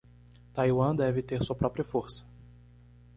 [0.55, 2.25] Taiwan deve ter sua própria força